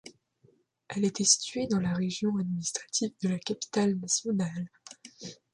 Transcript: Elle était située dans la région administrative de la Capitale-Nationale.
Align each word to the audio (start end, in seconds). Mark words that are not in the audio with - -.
Elle 0.89 1.05
était 1.05 1.23
située 1.25 1.67
dans 1.67 1.79
la 1.79 1.93
région 1.93 2.35
administrative 2.35 3.11
de 3.21 3.29
la 3.29 3.37
Capitale-Nationale. 3.37 4.67